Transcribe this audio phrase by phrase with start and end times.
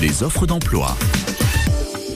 [0.00, 0.96] les offres d'emploi.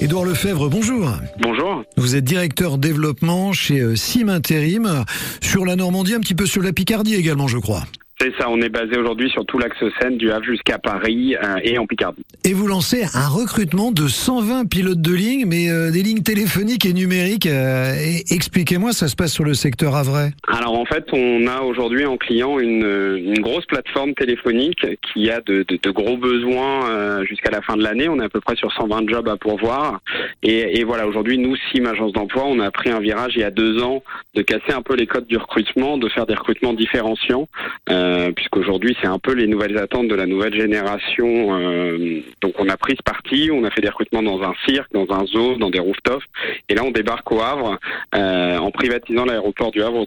[0.00, 1.10] Édouard Lefebvre, bonjour.
[1.40, 1.84] Bonjour.
[1.96, 5.04] Vous êtes directeur développement chez euh, Sim Intérim,
[5.40, 7.82] sur la Normandie, un petit peu sur la Picardie également, je crois.
[8.21, 11.56] C'est ça, on est basé aujourd'hui sur tout l'axe Seine, du Havre jusqu'à Paris euh,
[11.64, 12.22] et en Picardie.
[12.45, 16.87] Et vous lancez un recrutement de 120 pilotes de ligne, mais euh, des lignes téléphoniques
[16.87, 17.46] et numériques.
[17.46, 17.96] euh,
[18.30, 20.33] Expliquez-moi, ça se passe sur le secteur Havrais.
[20.75, 25.64] En fait, on a aujourd'hui en client une, une grosse plateforme téléphonique qui a de,
[25.68, 28.09] de- de gros besoins euh, jusqu'à la fin de l'année.
[28.09, 30.00] On est à peu près sur 120 jobs à pourvoir.
[30.43, 33.45] Et, et voilà, aujourd'hui, nous, SIM Agence d'emploi, on a pris un virage il y
[33.45, 34.03] a deux ans
[34.34, 37.48] de casser un peu les codes du recrutement, de faire des recrutements différenciants,
[37.91, 41.55] euh, puisqu'aujourd'hui, c'est un peu les nouvelles attentes de la nouvelle génération.
[41.59, 44.91] euh, donc on a pris ce parti, on a fait des recrutements dans un cirque,
[44.92, 46.25] dans un zoo, dans des rooftops.
[46.70, 47.78] Et là, on débarque au Havre
[48.14, 50.06] euh, en privatisant l'aéroport du Havre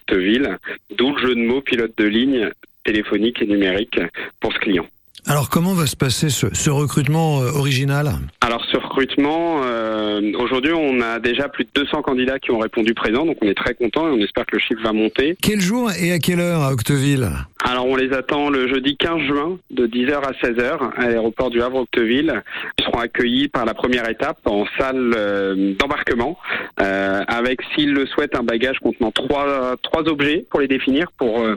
[0.97, 2.49] D'où le jeu de mots pilote de ligne
[2.83, 3.99] téléphonique et numérique
[4.39, 4.85] pour ce client.
[5.27, 8.11] Alors comment va se passer ce, ce recrutement euh, original?
[8.41, 12.93] Alors ce recrutement, euh, aujourd'hui on a déjà plus de 200 candidats qui ont répondu
[12.93, 15.35] présent, donc on est très content et on espère que le chiffre va monter.
[15.41, 17.27] Quel jour et à quelle heure à Octeville?
[17.67, 21.63] Alors on les attend le jeudi 15 juin de 10h à 16h à l'aéroport du
[21.63, 22.43] Havre Octeville.
[22.77, 26.37] Ils seront accueillis par la première étape en salle euh, d'embarquement
[26.79, 31.41] euh, avec s'ils le souhaitent un bagage contenant trois trois objets pour les définir pour
[31.41, 31.55] euh,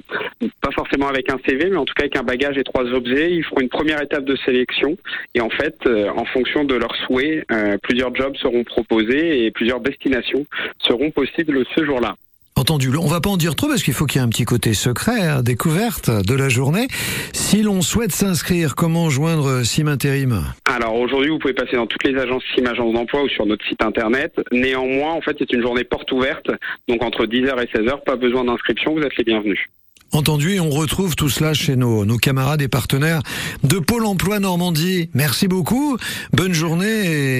[0.62, 3.30] pas forcément avec un CV mais en tout cas avec un bagage et trois objets.
[3.30, 4.96] Ils feront une première étape de sélection
[5.34, 7.46] et en fait en fonction de leurs souhaits
[7.82, 10.46] plusieurs jobs seront proposés et plusieurs destinations
[10.78, 12.14] seront possibles ce jour-là.
[12.68, 12.90] Entendu.
[12.98, 14.74] On va pas en dire trop parce qu'il faut qu'il y ait un petit côté
[14.74, 16.86] secret, hein, découverte de la journée.
[17.32, 20.44] Si l'on souhaite s'inscrire, comment joindre Sim Intérim?
[20.66, 23.66] Alors aujourd'hui, vous pouvez passer dans toutes les agences SIM Agence d'emploi ou sur notre
[23.66, 24.34] site internet.
[24.52, 26.50] Néanmoins, en fait, c'est une journée porte ouverte.
[26.88, 29.60] Donc entre 10h et 16h, pas besoin d'inscription, vous êtes les bienvenus.
[30.12, 33.20] Entendu, et on retrouve tout cela chez nos, nos camarades et partenaires
[33.62, 35.08] de Pôle Emploi Normandie.
[35.14, 35.96] Merci beaucoup,
[36.34, 36.86] bonne journée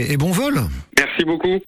[0.07, 0.55] et- et bon vol.
[0.99, 1.57] Merci beaucoup.